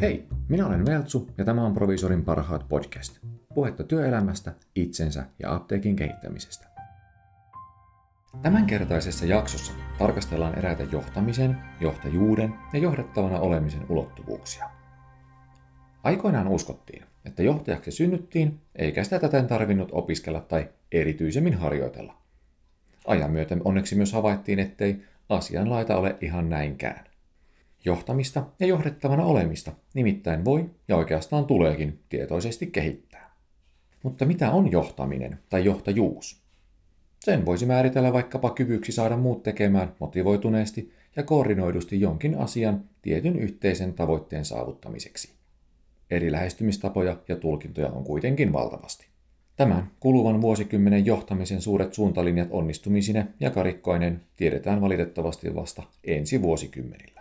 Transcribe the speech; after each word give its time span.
Hei, 0.00 0.26
minä 0.48 0.66
olen 0.66 0.86
Veltsu 0.86 1.30
ja 1.38 1.44
tämä 1.44 1.64
on 1.64 1.74
Provisorin 1.74 2.24
parhaat 2.24 2.68
podcast. 2.68 3.18
Puhetta 3.54 3.84
työelämästä, 3.84 4.52
itsensä 4.74 5.24
ja 5.38 5.54
apteekin 5.54 5.96
kehittämisestä. 5.96 6.66
Tämänkertaisessa 8.42 9.26
jaksossa 9.26 9.72
tarkastellaan 9.98 10.58
eräitä 10.58 10.82
johtamisen, 10.82 11.56
johtajuuden 11.80 12.54
ja 12.72 12.78
johdettavana 12.78 13.38
olemisen 13.38 13.86
ulottuvuuksia. 13.88 14.70
Aikoinaan 16.02 16.48
uskottiin, 16.48 17.04
että 17.24 17.42
johtajaksi 17.42 17.90
synnyttiin, 17.90 18.60
eikä 18.74 19.04
sitä 19.04 19.18
täten 19.18 19.46
tarvinnut 19.46 19.88
opiskella 19.92 20.40
tai 20.40 20.68
erityisemmin 20.92 21.54
harjoitella. 21.54 22.16
Ajan 23.06 23.30
myötä 23.30 23.56
onneksi 23.64 23.94
myös 23.94 24.12
havaittiin, 24.12 24.58
ettei 24.58 25.04
asianlaita 25.28 25.96
ole 25.96 26.16
ihan 26.20 26.50
näinkään. 26.50 27.15
Johtamista 27.86 28.46
ja 28.60 28.66
johdettavana 28.66 29.24
olemista 29.24 29.72
nimittäin 29.94 30.44
voi 30.44 30.70
ja 30.88 30.96
oikeastaan 30.96 31.44
tuleekin 31.44 31.98
tietoisesti 32.08 32.66
kehittää. 32.66 33.30
Mutta 34.02 34.24
mitä 34.24 34.50
on 34.50 34.72
johtaminen 34.72 35.38
tai 35.48 35.64
johtajuus? 35.64 36.42
Sen 37.20 37.46
voisi 37.46 37.66
määritellä 37.66 38.12
vaikkapa 38.12 38.50
kyvyksi 38.50 38.92
saada 38.92 39.16
muut 39.16 39.42
tekemään 39.42 39.92
motivoituneesti 40.00 40.92
ja 41.16 41.22
koordinoidusti 41.22 42.00
jonkin 42.00 42.38
asian 42.38 42.84
tietyn 43.02 43.38
yhteisen 43.38 43.92
tavoitteen 43.92 44.44
saavuttamiseksi. 44.44 45.32
Eri 46.10 46.32
lähestymistapoja 46.32 47.16
ja 47.28 47.36
tulkintoja 47.36 47.88
on 47.88 48.04
kuitenkin 48.04 48.52
valtavasti. 48.52 49.06
Tämän 49.56 49.90
kuluvan 50.00 50.40
vuosikymmenen 50.40 51.06
johtamisen 51.06 51.60
suuret 51.60 51.94
suuntalinjat 51.94 52.48
onnistumisine 52.50 53.26
ja 53.40 53.50
karikkoinen 53.50 54.20
tiedetään 54.36 54.80
valitettavasti 54.80 55.54
vasta 55.54 55.82
ensi 56.04 56.42
vuosikymmenillä. 56.42 57.15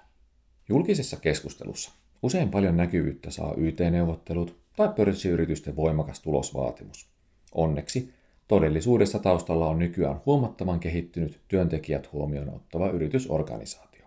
Julkisessa 0.69 1.17
keskustelussa 1.17 1.91
usein 2.23 2.49
paljon 2.49 2.77
näkyvyyttä 2.77 3.31
saa 3.31 3.53
YT-neuvottelut 3.57 4.55
tai 4.75 4.89
pörssiyritysten 4.95 5.75
voimakas 5.75 6.19
tulosvaatimus. 6.19 7.07
Onneksi 7.51 8.13
todellisuudessa 8.47 9.19
taustalla 9.19 9.67
on 9.67 9.79
nykyään 9.79 10.21
huomattavan 10.25 10.79
kehittynyt 10.79 11.39
työntekijät 11.47 12.11
huomioon 12.11 12.49
ottava 12.49 12.89
yritysorganisaatio. 12.89 14.05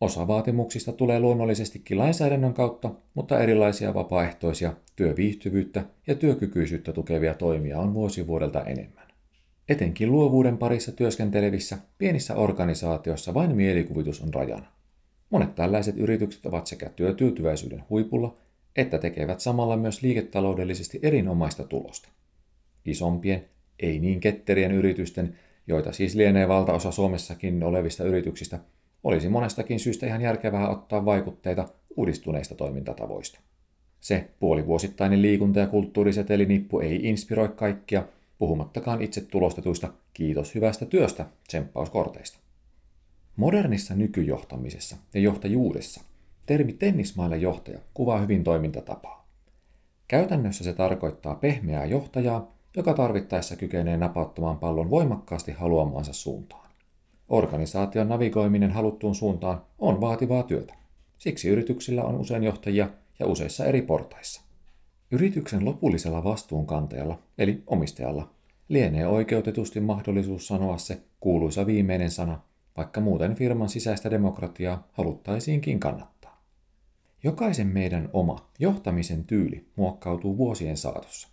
Osa 0.00 0.26
vaatimuksista 0.26 0.92
tulee 0.92 1.20
luonnollisestikin 1.20 1.98
lainsäädännön 1.98 2.54
kautta, 2.54 2.90
mutta 3.14 3.40
erilaisia 3.40 3.94
vapaaehtoisia 3.94 4.72
työviihtyvyyttä 4.96 5.84
ja 6.06 6.14
työkykyisyyttä 6.14 6.92
tukevia 6.92 7.34
toimia 7.34 7.80
on 7.80 7.94
vuosi 7.94 8.26
vuodelta 8.26 8.64
enemmän. 8.64 9.08
Etenkin 9.68 10.12
luovuuden 10.12 10.58
parissa 10.58 10.92
työskentelevissä 10.92 11.78
pienissä 11.98 12.34
organisaatioissa 12.34 13.34
vain 13.34 13.56
mielikuvitus 13.56 14.20
on 14.20 14.34
rajana. 14.34 14.73
Monet 15.34 15.54
tällaiset 15.54 15.96
yritykset 15.98 16.46
ovat 16.46 16.66
sekä 16.66 16.88
työtyytyväisyyden 16.88 17.84
huipulla, 17.90 18.36
että 18.76 18.98
tekevät 18.98 19.40
samalla 19.40 19.76
myös 19.76 20.02
liiketaloudellisesti 20.02 21.00
erinomaista 21.02 21.64
tulosta. 21.64 22.08
Isompien, 22.84 23.44
ei 23.80 23.98
niin 23.98 24.20
ketterien 24.20 24.72
yritysten, 24.72 25.38
joita 25.66 25.92
siis 25.92 26.14
lienee 26.14 26.48
valtaosa 26.48 26.90
Suomessakin 26.90 27.62
olevista 27.62 28.04
yrityksistä, 28.04 28.58
olisi 29.04 29.28
monestakin 29.28 29.80
syystä 29.80 30.06
ihan 30.06 30.22
järkevää 30.22 30.68
ottaa 30.68 31.04
vaikutteita 31.04 31.68
uudistuneista 31.96 32.54
toimintatavoista. 32.54 33.40
Se 34.00 34.30
puolivuosittainen 34.40 35.22
liikunta- 35.22 35.60
ja 35.60 35.66
kulttuurisetelinippu 35.66 36.80
ei 36.80 37.00
inspiroi 37.02 37.48
kaikkia, 37.48 38.04
puhumattakaan 38.38 39.02
itse 39.02 39.20
tulostetuista 39.20 39.92
kiitos 40.12 40.54
hyvästä 40.54 40.86
työstä 40.86 41.26
tsemppauskorteista. 41.46 42.43
Modernissa 43.36 43.94
nykyjohtamisessa 43.94 44.96
ja 45.14 45.20
johtajuudessa 45.20 46.00
termi 46.46 46.72
tennismailla 46.72 47.36
johtaja 47.36 47.78
kuvaa 47.94 48.18
hyvin 48.18 48.44
toimintatapaa. 48.44 49.28
Käytännössä 50.08 50.64
se 50.64 50.72
tarkoittaa 50.72 51.34
pehmeää 51.34 51.84
johtajaa, 51.84 52.54
joka 52.76 52.94
tarvittaessa 52.94 53.56
kykenee 53.56 53.96
napauttamaan 53.96 54.58
pallon 54.58 54.90
voimakkaasti 54.90 55.52
haluamaansa 55.52 56.12
suuntaan. 56.12 56.70
Organisaation 57.28 58.08
navigoiminen 58.08 58.70
haluttuun 58.70 59.14
suuntaan 59.14 59.62
on 59.78 60.00
vaativaa 60.00 60.42
työtä. 60.42 60.74
Siksi 61.18 61.48
yrityksillä 61.48 62.04
on 62.04 62.16
usein 62.16 62.42
johtajia 62.42 62.90
ja 63.18 63.26
useissa 63.26 63.64
eri 63.64 63.82
portaissa. 63.82 64.42
Yrityksen 65.10 65.64
lopullisella 65.64 66.24
vastuunkantajalla, 66.24 67.18
eli 67.38 67.62
omistajalla, 67.66 68.30
lienee 68.68 69.06
oikeutetusti 69.06 69.80
mahdollisuus 69.80 70.46
sanoa 70.46 70.78
se 70.78 71.02
kuuluisa 71.20 71.66
viimeinen 71.66 72.10
sana– 72.10 72.40
vaikka 72.76 73.00
muuten 73.00 73.34
firman 73.34 73.68
sisäistä 73.68 74.10
demokratiaa 74.10 74.88
haluttaisiinkin 74.92 75.80
kannattaa. 75.80 76.44
Jokaisen 77.22 77.66
meidän 77.66 78.10
oma 78.12 78.50
johtamisen 78.58 79.24
tyyli 79.24 79.66
muokkautuu 79.76 80.36
vuosien 80.36 80.76
saatossa. 80.76 81.28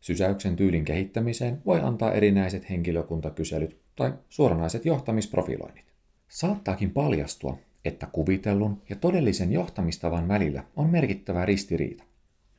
Sysäyksen 0.00 0.56
tyylin 0.56 0.84
kehittämiseen 0.84 1.62
voi 1.66 1.80
antaa 1.80 2.12
erinäiset 2.12 2.70
henkilökuntakyselyt 2.70 3.80
tai 3.96 4.12
suoranaiset 4.28 4.84
johtamisprofiloinnit. 4.84 5.84
Saattaakin 6.28 6.90
paljastua, 6.90 7.58
että 7.84 8.06
kuvitellun 8.12 8.82
ja 8.88 8.96
todellisen 8.96 9.52
johtamistavan 9.52 10.28
välillä 10.28 10.64
on 10.76 10.90
merkittävä 10.90 11.46
ristiriita. 11.46 12.04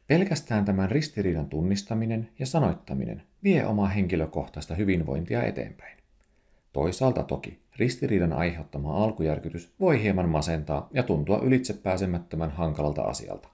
Pelkästään 0.07 0.65
tämän 0.65 0.91
ristiriidan 0.91 1.49
tunnistaminen 1.49 2.29
ja 2.39 2.45
sanoittaminen 2.45 3.23
vie 3.43 3.65
omaa 3.65 3.87
henkilökohtaista 3.87 4.75
hyvinvointia 4.75 5.43
eteenpäin. 5.43 5.97
Toisaalta 6.73 7.23
toki 7.23 7.59
ristiriidan 7.79 8.33
aiheuttama 8.33 9.03
alkujärkytys 9.03 9.73
voi 9.79 10.01
hieman 10.01 10.29
masentaa 10.29 10.89
ja 10.93 11.03
tuntua 11.03 11.39
ylitsepääsemättömän 11.39 12.51
hankalalta 12.51 13.01
asialta. 13.01 13.49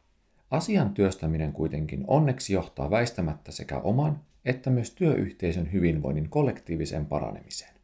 Asian 0.52 0.94
työstäminen 0.94 1.54
kuitenkin 1.54 2.04
onneksi 2.08 2.54
johtaa 2.54 2.92
väistämättä 2.92 3.52
sekä 3.52 3.80
oman 3.80 4.20
että 4.46 4.70
myös 4.70 4.92
työyhteisön 4.92 5.72
hyvinvoinnin 5.74 6.30
kollektiiviseen 6.30 7.06
paranemiseen. 7.06 7.76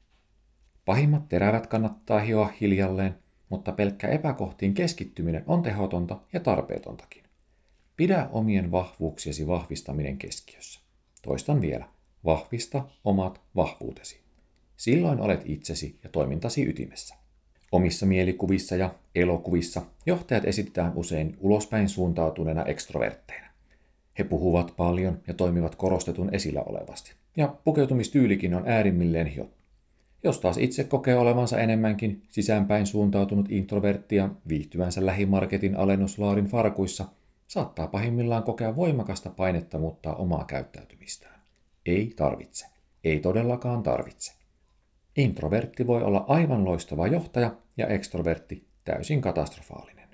Pahimmat 0.85 1.29
terävät 1.29 1.67
kannattaa 1.67 2.19
hioa 2.19 2.53
hiljalleen, 2.61 3.15
mutta 3.49 3.71
pelkkä 3.71 4.07
epäkohtiin 4.07 4.73
keskittyminen 4.73 5.43
on 5.47 5.63
tehotonta 5.63 6.19
ja 6.33 6.39
tarpeetontakin. 6.39 7.23
Pidä 7.97 8.29
omien 8.31 8.71
vahvuuksiesi 8.71 9.47
vahvistaminen 9.47 10.17
keskiössä. 10.17 10.81
Toistan 11.21 11.61
vielä. 11.61 11.85
Vahvista 12.25 12.85
omat 13.03 13.41
vahvuutesi. 13.55 14.20
Silloin 14.81 15.21
olet 15.21 15.41
itsesi 15.45 15.99
ja 16.03 16.09
toimintasi 16.09 16.69
ytimessä. 16.69 17.15
Omissa 17.71 18.05
mielikuvissa 18.05 18.75
ja 18.75 18.95
elokuvissa 19.15 19.81
johtajat 20.05 20.45
esitetään 20.45 20.91
usein 20.95 21.37
ulospäin 21.39 21.89
suuntautuneena 21.89 22.65
ekstrovertteina. 22.65 23.47
He 24.19 24.23
puhuvat 24.23 24.73
paljon 24.77 25.19
ja 25.27 25.33
toimivat 25.33 25.75
korostetun 25.75 26.35
esillä 26.35 26.61
olevasti. 26.61 27.13
Ja 27.37 27.55
pukeutumistyylikin 27.63 28.55
on 28.55 28.63
äärimmilleen 28.67 29.27
hiottu. 29.27 29.57
Jos 30.23 30.39
taas 30.39 30.57
itse 30.57 30.83
kokee 30.83 31.15
olevansa 31.15 31.59
enemmänkin 31.59 32.23
sisäänpäin 32.29 32.87
suuntautunut 32.87 33.51
introvertti 33.51 34.15
ja 34.15 34.29
viihtyvänsä 34.47 35.05
lähimarketin 35.05 35.75
alennuslaarin 35.75 36.45
farkuissa, 36.45 37.05
saattaa 37.47 37.87
pahimmillaan 37.87 38.43
kokea 38.43 38.75
voimakasta 38.75 39.29
painetta 39.29 39.77
muuttaa 39.77 40.15
omaa 40.15 40.45
käyttäytymistään. 40.45 41.41
Ei 41.85 42.13
tarvitse. 42.15 42.65
Ei 43.03 43.19
todellakaan 43.19 43.83
tarvitse. 43.83 44.40
Introvertti 45.17 45.87
voi 45.87 46.03
olla 46.03 46.25
aivan 46.27 46.65
loistava 46.65 47.07
johtaja 47.07 47.55
ja 47.77 47.87
ekstrovertti 47.87 48.67
täysin 48.83 49.21
katastrofaalinen. 49.21 50.09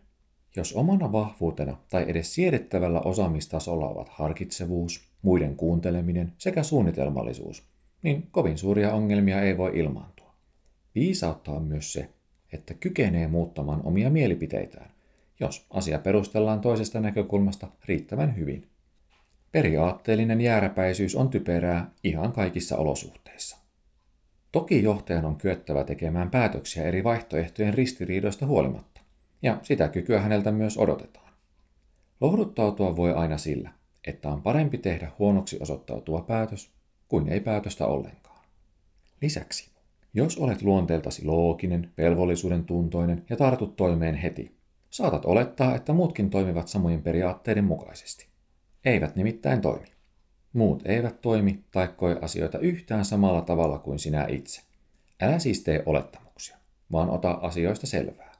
Jos 0.56 0.74
omana 0.74 1.12
vahvuutena 1.12 1.78
tai 1.90 2.06
edes 2.08 2.36
siedettävällä 2.36 3.02
osaamistasolla 3.02 3.88
ovat 3.90 4.10
harkitsevuus, 4.10 5.08
muiden 5.22 5.56
kuunteleminen 5.56 6.34
sekä 6.38 6.64
suunnitelmallisuus, 6.64 7.64
niin 8.02 8.28
kovin 8.32 8.58
suuria 8.58 8.94
ongelmia 8.94 9.42
ei 9.42 9.58
voi 9.58 9.80
ilmaantua. 9.80 10.34
Viisautta 10.96 11.52
on 11.52 11.64
myös 11.64 11.94
se, 11.94 12.10
että 12.54 12.74
kykenee 12.74 13.28
muuttamaan 13.28 13.82
omia 13.84 14.10
mielipiteitään, 14.10 14.92
jos 15.40 15.66
asia 15.70 16.00
perustellaan 16.00 16.62
toisesta 16.62 17.00
näkökulmasta 17.00 17.68
riittävän 17.86 18.38
hyvin. 18.38 18.68
Periaatteellinen 19.52 20.42
jääräpäisyys 20.42 21.16
on 21.16 21.30
typerää 21.30 21.92
ihan 22.04 22.32
kaikissa 22.32 22.78
olosuhteissa. 22.78 23.67
Toki 24.58 24.84
johtajan 24.84 25.26
on 25.26 25.36
kyettävä 25.36 25.84
tekemään 25.84 26.30
päätöksiä 26.30 26.84
eri 26.84 27.04
vaihtoehtojen 27.04 27.74
ristiriidoista 27.74 28.46
huolimatta, 28.46 29.02
ja 29.42 29.60
sitä 29.62 29.88
kykyä 29.88 30.22
häneltä 30.22 30.52
myös 30.52 30.78
odotetaan. 30.78 31.34
Lohduttautua 32.22 32.96
voi 32.96 33.14
aina 33.14 33.38
sillä, 33.38 33.72
että 34.08 34.30
on 34.30 34.42
parempi 34.42 34.78
tehdä 34.78 35.12
huonoksi 35.20 35.58
osoittautua 35.60 36.22
päätös 36.22 36.72
kuin 37.08 37.28
ei 37.28 37.40
päätöstä 37.40 37.86
ollenkaan. 37.86 38.46
Lisäksi, 39.22 39.72
jos 40.14 40.38
olet 40.38 40.62
luonteeltasi 40.62 41.26
looginen, 41.26 41.92
velvollisuuden 41.98 42.66
tuntoinen 42.66 43.26
ja 43.30 43.38
tartut 43.38 43.76
toimeen 43.76 44.16
heti, 44.16 44.58
saatat 44.90 45.26
olettaa, 45.26 45.76
että 45.76 45.94
muutkin 45.94 46.30
toimivat 46.30 46.68
samojen 46.68 47.02
periaatteiden 47.02 47.66
mukaisesti. 47.66 48.28
Eivät 48.86 49.16
nimittäin 49.16 49.62
toimi. 49.62 49.97
Muut 50.54 50.82
eivät 50.86 51.22
toimi 51.22 51.64
tai 51.72 51.88
koe 51.88 52.18
asioita 52.22 52.60
yhtään 52.60 53.06
samalla 53.06 53.42
tavalla 53.42 53.80
kuin 53.80 54.00
sinä 54.00 54.26
itse. 54.30 54.62
Älä 55.22 55.40
siis 55.40 55.64
tee 55.64 55.84
olettamuksia, 55.86 56.58
vaan 56.92 57.10
ota 57.10 57.32
asioista 57.32 57.88
selvää. 57.88 58.32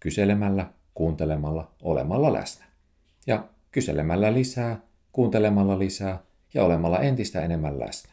Kyselemällä, 0.00 0.66
kuuntelemalla, 0.94 1.72
olemalla 1.82 2.32
läsnä. 2.32 2.64
ja 3.26 3.48
kyselemällä 3.70 4.34
lisää, 4.34 4.80
kuuntelemalla 5.12 5.78
lisää 5.78 6.18
ja 6.54 6.64
olemalla 6.64 7.00
entistä 7.00 7.42
enemmän 7.42 7.80
läsnä. 7.80 8.12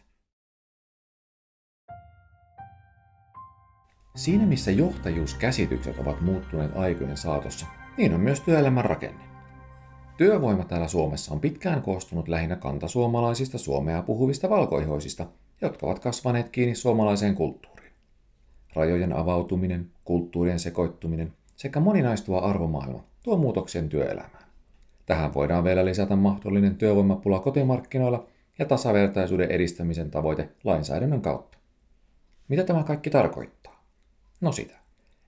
Siinä 4.16 4.46
missä 4.46 4.72
johtajuuskäsitykset 4.72 6.00
ovat 6.00 6.22
muuttuneet 6.22 6.72
aikojen 6.76 7.18
saatossa, 7.18 7.66
niin 7.98 8.14
on 8.14 8.20
myös 8.20 8.42
työelämän 8.42 8.86
rakenne. 8.86 9.35
Työvoima 10.18 10.64
täällä 10.64 10.88
Suomessa 10.88 11.34
on 11.34 11.40
pitkään 11.40 11.82
koostunut 11.82 12.28
lähinnä 12.28 12.56
kantasuomalaisista 12.56 13.58
suomea 13.58 14.02
puhuvista 14.02 14.50
valkoihoisista, 14.50 15.28
jotka 15.62 15.86
ovat 15.86 16.00
kasvaneet 16.00 16.50
kiinni 16.50 16.76
suomalaiseen 16.76 17.36
kulttuuriin. 17.36 17.94
Rajojen 18.74 19.14
avautuminen, 19.14 19.92
kulttuurien 20.04 20.60
sekoittuminen 20.60 21.34
sekä 21.56 21.80
moninaistuva 21.80 22.40
arvomaailma 22.40 23.04
tuo 23.24 23.38
muutoksen 23.38 23.90
työelämään. 23.90 24.46
Tähän 25.06 25.34
voidaan 25.34 25.64
vielä 25.64 25.86
lisätä 25.86 26.16
mahdollinen 26.16 26.76
työvoimapula 26.76 27.40
kotimarkkinoilla 27.40 28.28
ja 28.60 28.66
tasavertaisuuden 28.66 29.52
edistämisen 29.52 30.12
tavoite 30.12 30.50
lainsäädännön 30.64 31.22
kautta. 31.22 31.58
Mitä 32.48 32.64
tämä 32.64 32.84
kaikki 32.84 33.10
tarkoittaa? 33.10 33.86
No 34.42 34.52
sitä, 34.52 34.78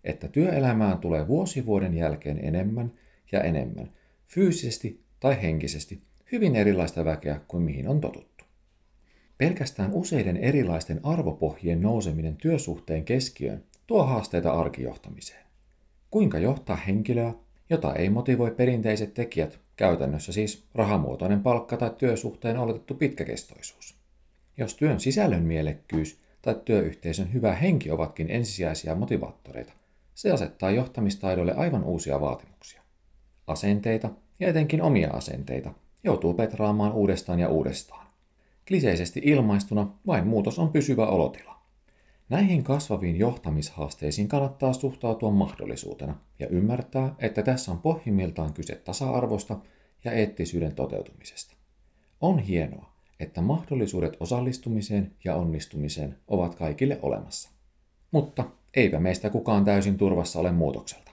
että 0.03 0.27
työelämään 0.27 0.97
tulee 0.97 1.27
vuosi 1.27 1.65
vuoden 1.65 1.93
jälkeen 1.93 2.39
enemmän 2.45 2.91
ja 3.31 3.41
enemmän 3.41 3.96
fyysisesti 4.27 5.03
tai 5.19 5.41
henkisesti 5.41 6.01
hyvin 6.31 6.55
erilaista 6.55 7.05
väkeä 7.05 7.41
kuin 7.47 7.63
mihin 7.63 7.87
on 7.87 8.01
totuttu. 8.01 8.45
Pelkästään 9.37 9.93
useiden 9.93 10.37
erilaisten 10.37 10.99
arvopohjien 11.03 11.81
nouseminen 11.81 12.35
työsuhteen 12.35 13.05
keskiöön 13.05 13.63
tuo 13.87 14.03
haasteita 14.03 14.51
arkijohtamiseen. 14.51 15.45
Kuinka 16.11 16.39
johtaa 16.39 16.75
henkilöä, 16.75 17.33
jota 17.69 17.95
ei 17.95 18.09
motivoi 18.09 18.51
perinteiset 18.51 19.13
tekijät, 19.13 19.59
käytännössä 19.75 20.31
siis 20.31 20.63
rahamuotoinen 20.75 21.43
palkka 21.43 21.77
tai 21.77 21.91
työsuhteen 21.97 22.57
oletettu 22.57 22.93
pitkäkestoisuus? 22.93 23.97
Jos 24.57 24.75
työn 24.75 24.99
sisällön 24.99 25.43
mielekkyys 25.43 26.19
tai 26.41 26.55
työyhteisön 26.65 27.33
hyvä 27.33 27.53
henki 27.53 27.91
ovatkin 27.91 28.29
ensisijaisia 28.29 28.95
motivaattoreita, 28.95 29.73
se 30.15 30.31
asettaa 30.31 30.71
johtamistaidoille 30.71 31.53
aivan 31.53 31.83
uusia 31.83 32.21
vaatimuksia. 32.21 32.86
Asenteita 33.47 34.09
ja 34.39 34.47
etenkin 34.47 34.81
omia 34.81 35.09
asenteita 35.09 35.73
joutuu 36.03 36.33
petraamaan 36.33 36.93
uudestaan 36.93 37.39
ja 37.39 37.49
uudestaan. 37.49 38.07
Kliseisesti 38.67 39.21
ilmaistuna 39.23 39.87
vain 40.07 40.27
muutos 40.27 40.59
on 40.59 40.69
pysyvä 40.69 41.07
olotila. 41.07 41.57
Näihin 42.29 42.63
kasvaviin 42.63 43.19
johtamishaasteisiin 43.19 44.27
kannattaa 44.27 44.73
suhtautua 44.73 45.31
mahdollisuutena 45.31 46.15
ja 46.39 46.47
ymmärtää, 46.47 47.15
että 47.19 47.43
tässä 47.43 47.71
on 47.71 47.79
pohjimmiltaan 47.79 48.53
kyse 48.53 48.75
tasa-arvosta 48.75 49.59
ja 50.03 50.11
eettisyyden 50.11 50.75
toteutumisesta. 50.75 51.55
On 52.21 52.39
hienoa, 52.39 52.91
että 53.19 53.41
mahdollisuudet 53.41 54.17
osallistumiseen 54.19 55.11
ja 55.23 55.35
onnistumiseen 55.35 56.17
ovat 56.27 56.55
kaikille 56.55 56.99
olemassa. 57.01 57.49
Mutta 58.11 58.43
eipä 58.73 58.99
meistä 58.99 59.29
kukaan 59.29 59.65
täysin 59.65 59.97
turvassa 59.97 60.39
ole 60.39 60.51
muutokselta. 60.51 61.06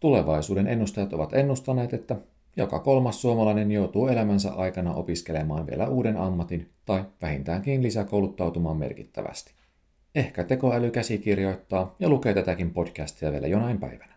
Tulevaisuuden 0.00 0.66
ennustajat 0.66 1.12
ovat 1.12 1.34
ennustaneet, 1.34 1.94
että 1.94 2.16
joka 2.56 2.78
kolmas 2.78 3.20
suomalainen 3.20 3.70
joutuu 3.70 4.08
elämänsä 4.08 4.52
aikana 4.52 4.94
opiskelemaan 4.94 5.66
vielä 5.66 5.88
uuden 5.88 6.16
ammatin 6.16 6.70
tai 6.84 7.04
vähintäänkin 7.22 7.82
lisäkouluttautumaan 7.82 8.76
merkittävästi. 8.76 9.54
Ehkä 10.14 10.44
tekoäly 10.44 10.90
käsikirjoittaa 10.90 11.94
ja 11.98 12.08
lukee 12.08 12.34
tätäkin 12.34 12.70
podcastia 12.70 13.32
vielä 13.32 13.46
jonain 13.46 13.80
päivänä. 13.80 14.14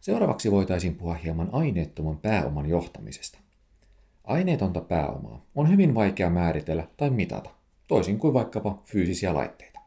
Seuraavaksi 0.00 0.50
voitaisiin 0.50 0.94
puhua 0.94 1.14
hieman 1.14 1.48
aineettoman 1.52 2.18
pääoman 2.18 2.68
johtamisesta. 2.68 3.38
Aineetonta 4.24 4.80
pääomaa 4.80 5.44
on 5.54 5.70
hyvin 5.70 5.94
vaikea 5.94 6.30
määritellä 6.30 6.86
tai 6.96 7.10
mitata, 7.10 7.50
toisin 7.86 8.18
kuin 8.18 8.34
vaikkapa 8.34 8.82
fyysisiä 8.84 9.34
laitteita. 9.34 9.80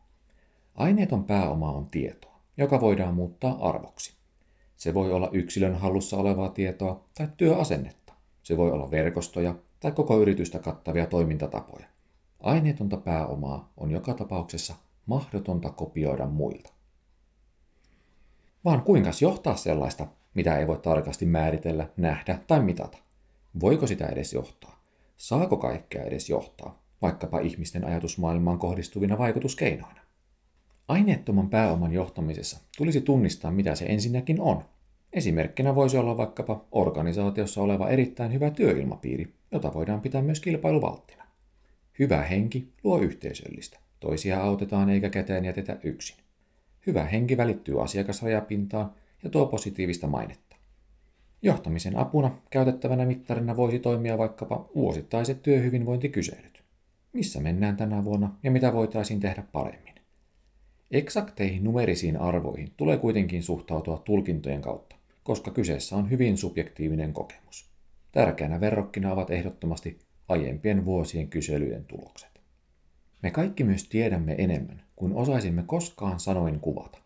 Aineeton 0.76 1.24
pääoma 1.24 1.72
on 1.72 1.86
tietoa, 1.86 2.40
joka 2.58 2.82
voidaan 2.82 3.14
muuttaa 3.14 3.70
arvoksi. 3.70 4.23
Se 4.78 4.94
voi 4.94 5.12
olla 5.12 5.30
yksilön 5.32 5.76
hallussa 5.76 6.18
olevaa 6.18 6.50
tietoa 6.50 7.06
tai 7.18 7.28
työasennetta. 7.38 8.14
Se 8.44 8.58
voi 8.58 8.72
olla 8.72 8.92
verkostoja 8.92 9.56
tai 9.80 9.92
koko 9.92 10.20
yritystä 10.20 10.60
kattavia 10.60 11.06
toimintatapoja. 11.06 11.86
Aineetonta 12.40 12.98
pääomaa 12.98 13.72
on 13.78 13.92
joka 13.92 14.14
tapauksessa 14.14 14.76
mahdotonta 15.06 15.70
kopioida 15.70 16.26
muilta. 16.26 16.74
Vaan 18.66 18.82
kuinka 18.82 19.10
johtaa 19.22 19.56
sellaista, 19.56 20.08
mitä 20.34 20.58
ei 20.58 20.68
voi 20.68 20.78
tarkasti 20.78 21.26
määritellä, 21.26 21.90
nähdä 21.98 22.40
tai 22.48 22.60
mitata? 22.60 22.98
Voiko 23.60 23.88
sitä 23.88 24.06
edes 24.06 24.34
johtaa? 24.34 24.84
Saako 25.18 25.58
kaikkea 25.58 26.04
edes 26.04 26.30
johtaa, 26.30 26.84
vaikkapa 27.02 27.40
ihmisten 27.40 27.86
ajatusmaailmaan 27.86 28.60
kohdistuvina 28.60 29.18
vaikutuskeinoina? 29.18 30.03
Aineettoman 30.88 31.50
pääoman 31.50 31.94
johtamisessa 31.94 32.60
tulisi 32.78 33.02
tunnistaa, 33.02 33.52
mitä 33.52 33.76
se 33.76 33.86
ensinnäkin 33.86 34.42
on. 34.42 34.66
Esimerkkinä 35.14 35.76
voisi 35.76 35.98
olla 35.98 36.18
vaikkapa 36.18 36.66
organisaatiossa 36.72 37.62
oleva 37.62 37.90
erittäin 37.90 38.34
hyvä 38.34 38.50
työilmapiiri, 38.50 39.34
jota 39.52 39.74
voidaan 39.74 40.02
pitää 40.02 40.22
myös 40.22 40.40
kilpailuvalttina. 40.40 41.24
Hyvä 42.00 42.22
henki 42.22 42.74
luo 42.84 43.00
yhteisöllistä. 43.00 43.80
Toisia 44.00 44.44
autetaan 44.44 44.90
eikä 44.90 45.10
käteen 45.10 45.46
jätetä 45.46 45.78
yksin. 45.84 46.18
Hyvä 46.88 47.06
henki 47.06 47.38
välittyy 47.38 47.84
asiakasrajapintaan 47.84 48.92
ja 49.24 49.30
tuo 49.30 49.46
positiivista 49.46 50.08
mainetta. 50.08 50.56
Johtamisen 51.42 51.98
apuna 51.98 52.38
käytettävänä 52.50 53.06
mittarina 53.06 53.56
voisi 53.56 53.80
toimia 53.80 54.18
vaikkapa 54.18 54.70
vuosittaiset 54.76 55.42
työhyvinvointikyselyt. 55.44 56.64
Missä 57.14 57.40
mennään 57.40 57.78
tänä 57.78 58.04
vuonna 58.04 58.36
ja 58.44 58.52
mitä 58.52 58.74
voitaisiin 58.74 59.20
tehdä 59.20 59.44
paremmin? 59.52 59.93
Eksakteihin 60.94 61.64
numerisiin 61.64 62.18
arvoihin 62.18 62.72
tulee 62.78 62.98
kuitenkin 62.98 63.44
suhtautua 63.44 63.98
tulkintojen 63.98 64.62
kautta, 64.62 64.96
koska 65.24 65.52
kyseessä 65.52 65.96
on 65.96 66.10
hyvin 66.10 66.38
subjektiivinen 66.38 67.14
kokemus. 67.14 67.70
Tärkeänä 68.12 68.60
verrokkina 68.60 69.12
ovat 69.14 69.30
ehdottomasti 69.30 70.00
aiempien 70.28 70.86
vuosien 70.86 71.28
kyselyiden 71.28 71.86
tulokset. 71.86 72.30
Me 73.24 73.32
kaikki 73.32 73.64
myös 73.64 73.90
tiedämme 73.90 74.36
enemmän 74.38 74.84
kuin 74.96 75.14
osaisimme 75.14 75.64
koskaan 75.68 76.20
sanoin 76.20 76.60
kuvata. 76.60 76.98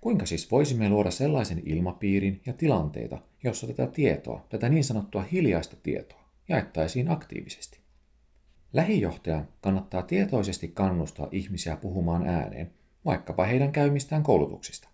Kuinka 0.00 0.26
siis 0.26 0.50
voisimme 0.50 0.88
luoda 0.88 1.10
sellaisen 1.10 1.62
ilmapiirin 1.64 2.40
ja 2.46 2.52
tilanteita, 2.52 3.18
jossa 3.44 3.66
tätä 3.66 3.86
tietoa, 3.86 4.46
tätä 4.48 4.68
niin 4.68 4.84
sanottua 4.84 5.22
hiljaista 5.22 5.76
tietoa, 5.82 6.28
jaettaisiin 6.48 7.10
aktiivisesti? 7.10 7.78
Lähijohtajan 8.72 9.48
kannattaa 9.60 10.02
tietoisesti 10.02 10.68
kannustaa 10.68 11.28
ihmisiä 11.32 11.76
puhumaan 11.76 12.26
ääneen, 12.26 12.77
vaikkapa 13.04 13.44
heidän 13.44 13.72
käymistään 13.72 14.22
koulutuksista. 14.22 14.88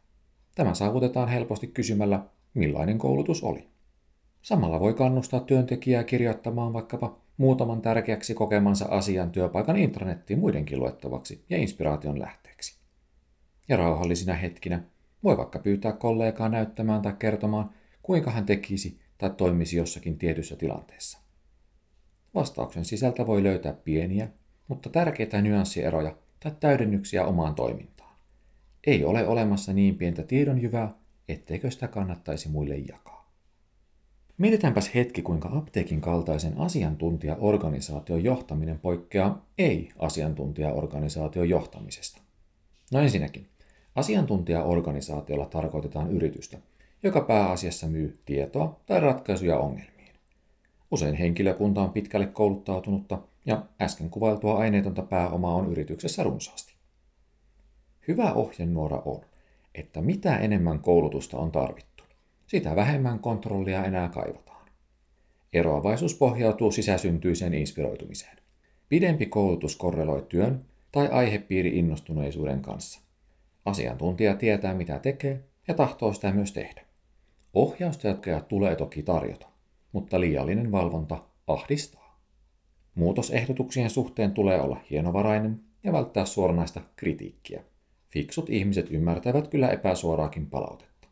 Tämä 0.54 0.75
saavutetaan 0.75 1.28
helposti 1.28 1.66
kysymällä, 1.66 2.25
millainen 2.54 2.99
koulutus 2.99 3.42
oli. 3.42 3.68
Samalla 4.42 4.80
voi 4.80 4.94
kannustaa 4.94 5.40
työntekijää 5.40 6.04
kirjoittamaan 6.04 6.73
vaikkapa 6.73 7.18
muutaman 7.37 7.82
tärkeäksi 7.82 8.34
kokemansa 8.34 8.84
asian 8.90 9.30
työpaikan 9.30 9.76
intranettiin 9.76 10.38
muidenkin 10.38 10.80
luettavaksi 10.80 11.44
ja 11.50 11.56
inspiraation 11.56 12.18
lähteeksi. 12.18 12.78
Ja 13.68 13.76
rauhallisina 13.76 14.34
hetkinä 14.34 14.82
voi 15.25 15.37
vaikka 15.37 15.58
pyytää 15.58 15.92
kollegaa 15.92 16.49
näyttämään 16.49 17.02
tai 17.02 17.12
kertomaan, 17.18 17.70
kuinka 18.02 18.30
hän 18.30 18.46
tekisi 18.46 19.00
tai 19.18 19.30
toimisi 19.30 19.76
jossakin 19.76 20.18
tietyssä 20.18 20.56
tilanteessa. 20.56 21.18
Vastauksen 22.34 22.84
sisältä 22.84 23.26
voi 23.26 23.42
löytää 23.42 23.73
pieniä, 23.73 24.28
mutta 24.68 24.90
tärkeitä 24.90 25.42
nyanssieroja 25.42 26.16
tai 26.40 26.52
täydennyksiä 26.61 27.26
omaan 27.26 27.54
toimintaan. 27.54 27.94
Ei 28.87 29.05
ole 29.05 29.26
olemassa 29.26 29.73
niin 29.73 29.99
pientä 29.99 30.23
tiedonjyvää, 30.23 30.93
etteikö 31.29 31.71
sitä 31.71 31.88
kannattaisi 31.88 32.49
muille 32.49 32.76
jakaa. 32.76 33.31
Mietitäänpäs 34.38 34.95
hetki, 34.95 35.23
kuinka 35.23 35.50
apteekin 35.53 36.00
kaltaisen 36.00 36.59
asiantuntijaorganisaation 36.59 38.25
johtaminen 38.25 38.79
poikkeaa 38.79 39.47
ei-asiantuntijaorganisaation 39.59 41.49
johtamisesta. 41.49 42.21
No 42.93 43.00
ensinnäkin, 43.00 43.49
asiantuntijaorganisaatiolla 43.95 45.47
tarkoitetaan 45.47 46.11
yritystä, 46.11 46.59
joka 47.03 47.21
pääasiassa 47.21 47.87
myy 47.87 48.19
tietoa 48.25 48.81
tai 48.87 49.00
ratkaisuja 49.00 49.59
ongelmiin. 49.59 50.14
Usein 50.91 51.14
henkilökunta 51.14 51.83
on 51.83 51.91
pitkälle 51.91 52.26
kouluttautunutta 52.26 53.19
ja 53.47 53.64
äsken 53.81 54.11
kuvailtua 54.11 54.59
aineetonta 54.59 55.03
pääomaa 55.03 55.55
on 55.55 55.73
yrityksessä 55.73 56.23
runsaasti. 56.23 56.74
Hyvä 58.08 58.32
ohjenuora 58.32 59.02
on, 59.04 59.20
että 59.75 60.00
mitä 60.00 60.37
enemmän 60.37 60.78
koulutusta 60.78 61.38
on 61.38 61.52
tarvittu, 61.52 62.04
sitä 62.46 62.76
vähemmän 62.76 63.18
kontrollia 63.18 63.84
enää 63.84 64.08
kaivataan. 64.08 64.68
Eroavaisuus 65.52 66.14
pohjautuu 66.14 66.70
sisäsyntyiseen 66.70 67.54
inspiroitumiseen. 67.54 68.37
Pidempi 68.88 69.26
koulutus 69.26 69.76
korreloi 69.76 70.26
työn 70.28 70.64
tai 70.92 71.08
aihepiiri 71.08 71.78
innostuneisuuden 71.78 72.62
kanssa. 72.62 73.00
Asiantuntija 73.64 74.37
tietää 74.37 74.75
mitä 74.75 74.99
tekee 74.99 75.44
ja 75.68 75.75
tahtoo 75.75 76.12
sitä 76.12 76.32
myös 76.32 76.52
tehdä. 76.52 76.84
Ohjausta 77.54 78.08
ja 78.08 78.40
tulee 78.40 78.76
toki 78.76 79.02
tarjota, 79.02 79.46
mutta 79.92 80.20
liiallinen 80.20 80.73
valvonta 80.73 81.18
ahdistaa. 81.46 82.20
Muutosehdotuksien 82.94 83.90
suhteen 83.90 84.32
tulee 84.32 84.61
olla 84.61 84.80
hienovarainen 84.90 85.61
ja 85.84 85.92
välttää 85.92 86.25
suoranaista 86.25 86.80
kritiikkiä. 86.96 87.64
Fiksut 88.14 88.50
ihmiset 88.50 88.90
ymmärtävät 88.90 89.49
kyllä 89.49 89.68
epäsuoraakin 89.68 90.47
palautetta. 90.47 91.09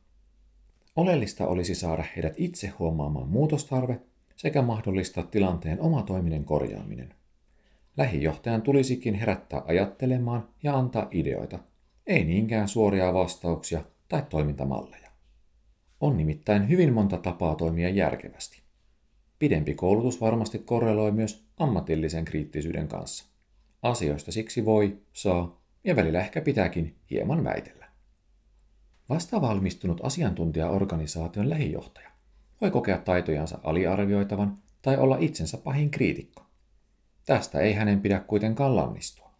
Oleellista 0.96 1.46
olisi 1.46 1.74
saada 1.74 2.04
heidät 2.16 2.34
itse 2.36 2.68
huomaamaan 2.68 3.28
muutostarve 3.28 4.00
sekä 4.36 4.62
mahdollistaa 4.62 5.24
tilanteen 5.24 5.80
oma 5.80 6.02
toiminen 6.02 6.44
korjaaminen. 6.44 7.14
Lähijohtajan 7.96 8.62
tulisikin 8.62 9.14
herättää 9.14 9.62
ajattelemaan 9.66 10.48
ja 10.62 10.76
antaa 10.78 11.08
ideoita, 11.10 11.58
ei 12.06 12.24
niinkään 12.24 12.68
suoria 12.68 13.14
vastauksia 13.14 13.84
tai 14.08 14.22
toimintamalleja. 14.28 15.10
On 16.00 16.16
nimittäin 16.16 16.68
hyvin 16.68 16.92
monta 16.92 17.18
tapaa 17.18 17.54
toimia 17.54 17.88
järkevästi. 17.88 18.62
Pidempi 19.38 19.74
koulutus 19.74 20.20
varmasti 20.20 20.58
korreloi 20.58 21.12
myös 21.12 21.44
ammatillisen 21.58 22.24
kriittisyyden 22.24 22.88
kanssa. 22.88 23.24
Asioista 23.82 24.32
siksi 24.32 24.64
voi, 24.64 24.98
saa 25.12 25.61
ja 25.84 25.96
välillä 25.96 26.20
ehkä 26.20 26.40
pitääkin 26.40 26.96
hieman 27.10 27.44
väitellä. 27.44 27.86
Vastavalmistunut 29.08 30.00
asiantuntijaorganisaation 30.02 31.50
lähijohtaja 31.50 32.10
voi 32.60 32.70
kokea 32.70 32.98
taitojansa 32.98 33.58
aliarvioitavan 33.62 34.58
tai 34.82 34.96
olla 34.96 35.16
itsensä 35.20 35.58
pahin 35.58 35.90
kriitikko. 35.90 36.42
Tästä 37.26 37.60
ei 37.60 37.72
hänen 37.72 38.00
pidä 38.00 38.20
kuitenkaan 38.20 38.76
lannistua. 38.76 39.30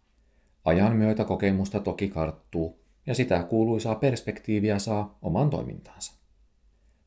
Ajan 0.65 0.95
myötä 0.95 1.23
kokemusta 1.23 1.79
toki 1.79 2.07
karttuu 2.07 2.83
ja 3.05 3.15
sitä 3.15 3.43
kuuluisaa 3.43 3.95
perspektiiviä 3.95 4.79
saa 4.79 5.17
oman 5.21 5.49
toimintaansa. 5.49 6.13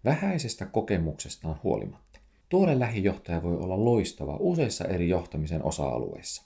Vähäisestä 0.05 0.67
kokemuksestaan 0.67 1.61
huolimatta, 1.63 2.21
tuore 2.49 2.79
lähijohtaja 2.79 3.43
voi 3.43 3.57
olla 3.57 3.85
loistava 3.85 4.37
useissa 4.41 4.85
eri 4.85 5.09
johtamisen 5.09 5.65
osa-alueissa. 5.65 6.43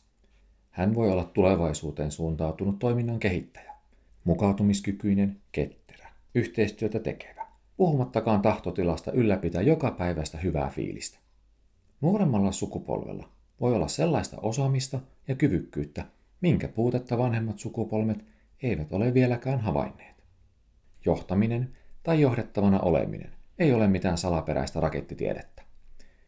Hän 0.71 0.95
voi 0.95 1.11
olla 1.11 1.25
tulevaisuuteen 1.25 2.11
suuntautunut 2.11 2.79
toiminnan 2.79 3.19
kehittäjä, 3.19 3.73
mukautumiskykyinen, 4.25 5.37
ketterä, 5.53 6.09
yhteistyötä 6.35 6.99
tekevä, 6.99 7.47
puhumattakaan 7.77 8.43
tahtotilasta 8.43 9.13
ylläpitää 9.13 9.63
joka 9.63 9.91
päivästä 9.91 10.39
hyvää 10.39 10.69
fiilistä. 10.69 11.19
Nuoremmalla 12.01 12.53
sukupolvella 12.53 13.29
voi 13.61 13.75
olla 13.75 13.89
sellaista 13.89 14.37
osaamista 14.43 15.01
ja 15.29 15.35
kyvykkyyttä, 15.35 16.05
minkä 16.41 16.69
puutetta 16.69 17.19
vanhemmat 17.19 17.59
sukupolvet 17.59 18.25
eivät 18.63 18.93
ole 18.93 19.15
vieläkään 19.15 19.61
havainneet. 19.61 20.25
Johtaminen 21.05 21.77
tai 22.03 22.21
johdettavana 22.21 22.81
oleminen 22.81 23.33
ei 23.59 23.73
ole 23.73 23.89
mitään 23.89 24.19
salaperäistä 24.19 24.81
rakettitiedettä. 24.81 25.63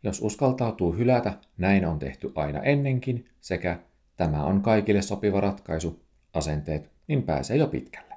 Jos 0.02 0.20
uskaltautuu 0.22 0.92
hylätä, 0.92 1.38
näin 1.58 1.86
on 1.86 1.98
tehty 1.98 2.32
aina 2.34 2.62
ennenkin, 2.62 3.28
sekä 3.40 3.78
tämä 4.22 4.44
on 4.44 4.62
kaikille 4.62 5.02
sopiva 5.02 5.40
ratkaisu, 5.40 6.02
asenteet, 6.34 6.90
niin 7.08 7.22
pääsee 7.22 7.56
jo 7.56 7.66
pitkälle. 7.66 8.14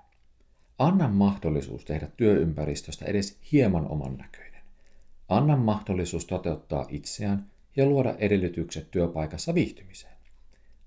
Anna 0.79 1.07
mahdollisuus 1.07 1.85
tehdä 1.85 2.07
työympäristöstä 2.17 3.05
edes 3.05 3.39
hieman 3.51 3.87
oman 3.87 4.17
näköinen. 4.17 4.61
Anna 5.29 5.57
mahdollisuus 5.57 6.25
toteuttaa 6.25 6.85
itseään 6.89 7.45
ja 7.75 7.85
luoda 7.85 8.15
edellytykset 8.17 8.91
työpaikassa 8.91 9.53
viihtymiseen. 9.53 10.13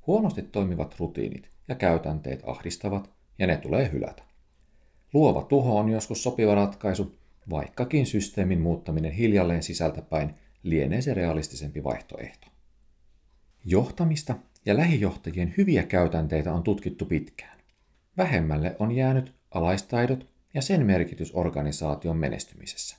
Huonosti 0.06 0.42
toimivat 0.42 0.94
rutiinit 0.98 1.50
ja 1.68 1.74
käytänteet 1.74 2.42
ahdistavat 2.46 3.10
ja 3.38 3.46
ne 3.46 3.56
tulee 3.56 3.92
hylätä. 3.92 4.22
Luova 5.12 5.42
tuho 5.42 5.78
on 5.78 5.88
joskus 5.88 6.22
sopiva 6.22 6.54
ratkaisu, 6.54 7.18
vaikkakin 7.50 8.06
systeemin 8.06 8.60
muuttaminen 8.60 9.12
hiljalleen 9.12 9.62
sisältäpäin 9.62 10.34
lienee 10.62 11.00
se 11.00 11.14
realistisempi 11.14 11.84
vaihtoehto. 11.84 12.46
Johtamista 13.64 14.34
ja 14.68 14.76
lähijohtajien 14.76 15.54
hyviä 15.56 15.82
käytänteitä 15.82 16.52
on 16.52 16.62
tutkittu 16.62 17.04
pitkään. 17.04 17.58
Vähemmälle 18.16 18.76
on 18.78 18.92
jäänyt 18.92 19.34
alaistaidot 19.50 20.26
ja 20.54 20.62
sen 20.62 20.86
merkitys 20.86 21.34
organisaation 21.34 22.16
menestymisessä. 22.16 22.96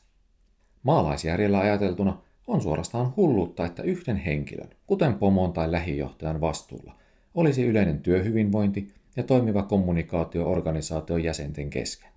Maalaisjärjellä 0.84 1.60
ajateltuna 1.60 2.22
on 2.48 2.62
suorastaan 2.62 3.14
hulluutta, 3.16 3.66
että 3.66 3.84
yhden 3.84 4.18
henkilön, 4.18 4.70
kuten 4.88 5.14
pomon 5.14 5.54
tai 5.54 5.72
lähijohtajan 5.72 6.42
vastuulla, 6.42 6.96
olisi 7.34 7.66
yleinen 7.66 8.00
työhyvinvointi 8.00 8.94
ja 9.16 9.24
toimiva 9.24 9.64
kommunikaatio 9.64 10.52
organisaation 10.52 11.24
jäsenten 11.24 11.70
kesken. 11.70 12.10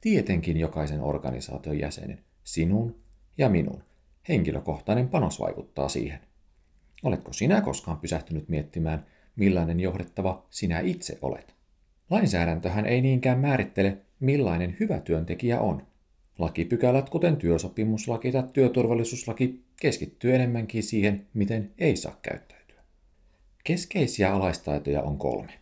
Tietenkin 0.00 0.56
jokaisen 0.56 1.00
organisaation 1.00 1.78
jäsenen, 1.78 2.18
sinun 2.44 2.96
ja 3.38 3.48
minun, 3.48 3.82
henkilökohtainen 4.28 5.08
panos 5.08 5.40
vaikuttaa 5.40 5.88
siihen. 5.88 6.20
Oletko 7.04 7.32
sinä 7.32 7.60
koskaan 7.60 7.96
pysähtynyt 7.96 8.48
miettimään, 8.48 9.06
millainen 9.36 9.80
johdettava 9.80 10.46
sinä 10.50 10.80
itse 10.80 11.18
olet? 11.22 11.54
Lainsäädäntöhän 12.10 12.86
ei 12.86 13.00
niinkään 13.00 13.38
määrittele, 13.38 13.96
millainen 14.20 14.76
hyvä 14.80 15.00
työntekijä 15.00 15.60
on. 15.60 15.86
Lakipykälät, 16.38 17.10
kuten 17.10 17.36
työsopimuslaki 17.36 18.32
tai 18.32 18.44
työturvallisuuslaki, 18.52 19.64
keskittyy 19.80 20.34
enemmänkin 20.34 20.82
siihen, 20.82 21.26
miten 21.34 21.72
ei 21.78 21.96
saa 21.96 22.18
käyttäytyä. 22.22 22.82
Keskeisiä 23.64 24.34
alaistaitoja 24.34 25.02
on 25.02 25.18
kolme. 25.18 25.52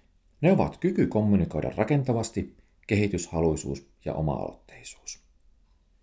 Ne 0.40 0.52
ovat 0.52 0.76
kyky 0.76 1.06
kommunikoida 1.06 1.72
rakentavasti, 1.76 2.56
kehityshaluisuus 2.86 3.90
ja 4.04 4.14
oma-aloitteisuus. 4.14 5.22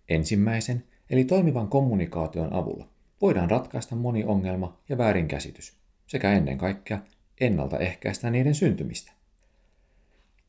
Ensimmäisen, 0.08 0.84
eli 1.10 1.24
toimivan 1.24 1.68
kommunikaation 1.68 2.52
avulla, 2.52 2.88
voidaan 3.20 3.50
ratkaista 3.50 3.96
moni 3.96 4.24
ongelma 4.24 4.76
ja 4.88 4.98
väärinkäsitys, 4.98 5.76
sekä 6.06 6.32
ennen 6.32 6.58
kaikkea 6.58 6.98
ennaltaehkäistä 7.40 8.30
niiden 8.30 8.54
syntymistä. 8.54 9.12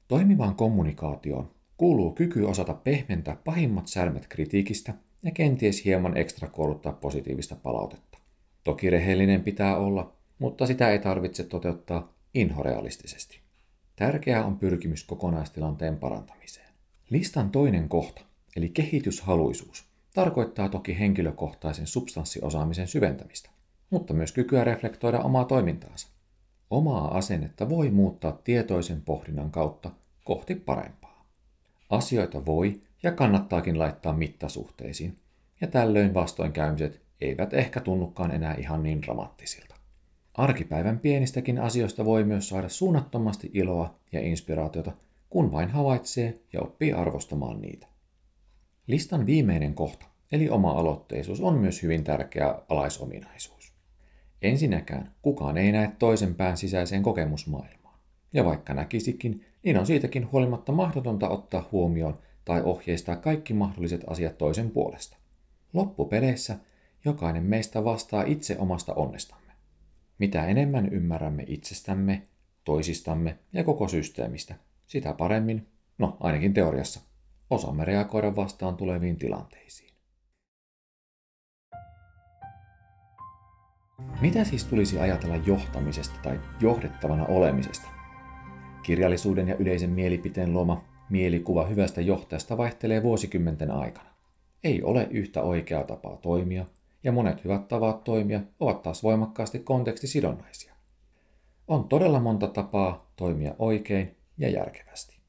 Toimivaan 0.07 0.55
kommunikaatioon 0.55 1.51
kuuluu 1.77 2.11
kyky 2.11 2.43
osata 2.43 2.73
pehmentää 2.73 3.35
pahimmat 3.35 3.87
särmät 3.87 4.27
kritiikistä 4.27 4.93
ja 5.23 5.31
kenties 5.31 5.85
hieman 5.85 6.17
ekstra 6.17 6.47
kouluttaa 6.47 6.93
positiivista 6.93 7.55
palautetta. 7.55 8.17
Toki 8.63 8.89
rehellinen 8.89 9.43
pitää 9.43 9.77
olla, 9.77 10.13
mutta 10.39 10.65
sitä 10.65 10.89
ei 10.89 10.99
tarvitse 10.99 11.43
toteuttaa 11.43 12.13
inhorealistisesti. 12.33 13.39
Tärkeää 13.95 14.45
on 14.45 14.59
pyrkimys 14.59 15.03
kokonaistilanteen 15.03 15.97
parantamiseen. 15.97 16.69
Listan 17.09 17.49
toinen 17.49 17.89
kohta, 17.89 18.21
eli 18.55 18.69
kehityshaluisuus, 18.69 19.90
tarkoittaa 20.13 20.69
toki 20.69 20.99
henkilökohtaisen 20.99 21.87
substanssiosaamisen 21.87 22.87
syventämistä, 22.87 23.49
mutta 23.89 24.13
myös 24.13 24.31
kykyä 24.31 24.63
reflektoida 24.63 25.19
omaa 25.19 25.45
toimintaansa. 25.45 26.07
Omaa 26.69 27.17
asennetta 27.17 27.69
voi 27.69 27.89
muuttaa 27.89 28.31
tietoisen 28.31 29.01
pohdinnan 29.01 29.51
kautta 29.51 29.91
kohti 30.23 30.55
parempaa. 30.55 31.25
Asioita 31.89 32.45
voi 32.45 32.81
ja 33.03 33.11
kannattaakin 33.11 33.79
laittaa 33.79 34.13
mittasuhteisiin, 34.13 35.17
ja 35.61 35.67
tällöin 35.67 36.13
vastoinkäymiset 36.13 37.01
eivät 37.21 37.53
ehkä 37.53 37.79
tunnukaan 37.79 38.31
enää 38.31 38.55
ihan 38.55 38.83
niin 38.83 39.01
dramaattisilta. 39.01 39.75
Arkipäivän 40.33 40.99
pienistäkin 40.99 41.59
asioista 41.59 42.05
voi 42.05 42.23
myös 42.23 42.49
saada 42.49 42.69
suunnattomasti 42.69 43.51
iloa 43.53 43.95
ja 44.11 44.21
inspiraatiota, 44.21 44.91
kun 45.29 45.51
vain 45.51 45.69
havaitsee 45.69 46.39
ja 46.53 46.61
oppii 46.61 46.93
arvostamaan 46.93 47.61
niitä. 47.61 47.90
Listan 48.91 49.25
viimeinen 49.25 49.73
kohta, 49.73 50.05
eli 50.31 50.49
oma 50.49 50.71
aloitteisuus, 50.71 51.41
on 51.41 51.53
myös 51.53 51.83
hyvin 51.83 52.03
tärkeä 52.03 52.55
alaisominaisuus. 52.69 53.73
Ensinnäkään 54.41 55.15
kukaan 55.21 55.57
ei 55.57 55.71
näe 55.71 55.91
toisen 55.99 56.35
pään 56.35 56.57
sisäiseen 56.57 57.03
kokemusmaailmaan. 57.03 57.99
Ja 58.33 58.45
vaikka 58.45 58.73
näkisikin, 58.73 59.45
niin 59.63 59.77
on 59.77 59.85
siitäkin 59.85 60.31
huolimatta 60.31 60.71
mahdotonta 60.71 61.29
ottaa 61.29 61.69
huomioon 61.71 62.19
tai 62.45 62.61
ohjeistaa 62.61 63.15
kaikki 63.15 63.53
mahdolliset 63.53 64.03
asiat 64.07 64.37
toisen 64.37 64.71
puolesta. 64.71 65.17
Loppupeleissä 65.73 66.57
jokainen 67.05 67.43
meistä 67.43 67.83
vastaa 67.83 68.23
itse 68.23 68.57
omasta 68.57 68.93
onnestamme. 68.93 69.51
Mitä 70.19 70.45
enemmän 70.45 70.93
ymmärrämme 70.93 71.43
itsestämme, 71.47 72.21
toisistamme 72.63 73.37
ja 73.53 73.63
koko 73.63 73.87
systeemistä, 73.87 74.55
sitä 74.87 75.13
paremmin, 75.13 75.67
no 75.97 76.17
ainakin 76.19 76.53
teoriassa, 76.53 77.10
osaamme 77.51 77.85
reagoida 77.85 78.35
vastaan 78.35 78.77
tuleviin 78.77 79.17
tilanteisiin. 79.17 79.91
Mitä 84.21 84.43
siis 84.43 84.65
tulisi 84.65 84.99
ajatella 84.99 85.35
johtamisesta 85.35 86.19
tai 86.23 86.39
johdettavana 86.61 87.25
olemisesta? 87.25 87.87
Kirjallisuuden 88.83 89.47
ja 89.47 89.55
yleisen 89.55 89.89
mielipiteen 89.89 90.53
loma 90.53 90.83
mielikuva 91.09 91.65
hyvästä 91.65 92.01
johtajasta 92.01 92.57
vaihtelee 92.57 93.03
vuosikymmenten 93.03 93.71
aikana. 93.71 94.09
Ei 94.63 94.83
ole 94.83 95.07
yhtä 95.11 95.41
oikeaa 95.41 95.83
tapaa 95.83 96.17
toimia, 96.17 96.65
ja 97.03 97.11
monet 97.11 97.43
hyvät 97.43 97.67
tavat 97.67 98.03
toimia 98.03 98.41
ovat 98.59 98.81
taas 98.81 99.03
voimakkaasti 99.03 99.59
kontekstisidonnaisia. 99.59 100.73
On 101.67 101.87
todella 101.87 102.19
monta 102.19 102.47
tapaa 102.47 103.11
toimia 103.15 103.55
oikein 103.59 104.15
ja 104.37 104.49
järkevästi. 104.49 105.20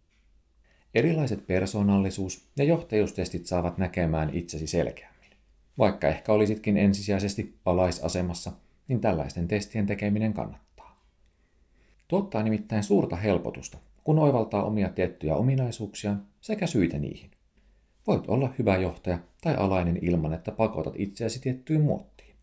Erilaiset 0.95 1.47
persoonallisuus- 1.47 2.49
ja 2.57 2.65
johtajuustestit 2.65 3.47
saavat 3.47 3.79
näkemään 3.79 4.31
itsesi 4.35 4.67
selkeämmin. 4.67 5.31
Vaikka 5.79 6.09
ehkä 6.09 6.33
olisitkin 6.33 6.77
ensisijaisesti 6.77 7.55
alaisasemassa, 7.65 8.53
niin 8.89 9.01
tällaisten 9.01 9.49
testien 9.49 9.87
tekeminen 9.87 10.33
kannattaa. 10.33 11.07
Tuottaa 12.09 12.43
nimittäin 12.43 12.83
suurta 12.83 13.17
helpotusta, 13.17 13.79
kun 14.05 14.19
oivaltaa 14.19 14.65
omia 14.65 14.89
tiettyjä 14.89 15.37
ominaisuuksia 15.37 16.17
sekä 16.41 16.67
syitä 16.67 16.99
niihin. 16.99 17.31
Voit 18.07 18.27
olla 18.27 18.55
hyvä 18.59 18.77
johtaja 18.77 19.19
tai 19.41 19.55
alainen 19.55 19.99
ilman, 20.03 20.33
että 20.33 20.53
pakotat 20.53 20.95
itseäsi 20.97 21.41
tiettyyn 21.41 21.81
muottiin. 21.81 22.35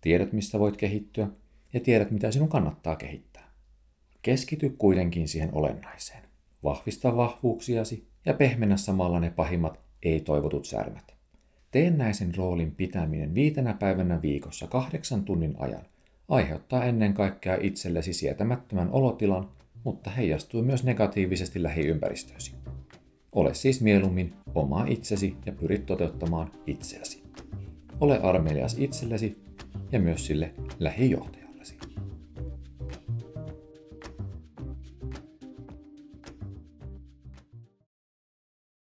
Tiedät, 0.00 0.32
missä 0.32 0.58
voit 0.58 0.76
kehittyä 0.76 1.28
ja 1.72 1.80
tiedät, 1.80 2.10
mitä 2.10 2.30
sinun 2.30 2.48
kannattaa 2.48 2.96
kehittää. 2.96 3.50
Keskity 4.22 4.74
kuitenkin 4.78 5.28
siihen 5.28 5.50
olennaiseen. 5.52 6.27
Vahvista 6.64 7.16
vahvuuksiasi 7.16 8.08
ja 8.26 8.34
pehmennä 8.34 8.76
samalla 8.76 9.20
ne 9.20 9.30
pahimmat 9.30 9.80
ei-toivotut 10.02 10.64
särmät. 10.64 11.14
Teennäisen 11.70 12.34
roolin 12.34 12.74
pitäminen 12.74 13.34
viitenä 13.34 13.74
päivänä 13.74 14.22
viikossa 14.22 14.66
kahdeksan 14.66 15.24
tunnin 15.24 15.54
ajan 15.58 15.84
aiheuttaa 16.28 16.84
ennen 16.84 17.14
kaikkea 17.14 17.58
itsellesi 17.60 18.12
sietämättömän 18.12 18.90
olotilan, 18.90 19.48
mutta 19.84 20.10
heijastuu 20.10 20.62
myös 20.62 20.84
negatiivisesti 20.84 21.62
lähiympäristöösi. 21.62 22.54
Ole 23.32 23.54
siis 23.54 23.80
mieluummin 23.80 24.32
oma 24.54 24.84
itsesi 24.88 25.36
ja 25.46 25.52
pyrit 25.52 25.86
toteuttamaan 25.86 26.52
itseäsi. 26.66 27.22
Ole 28.00 28.18
armelias 28.18 28.76
itsellesi 28.78 29.36
ja 29.92 30.00
myös 30.00 30.26
sille 30.26 30.54
lähijohtajalle. 30.78 31.37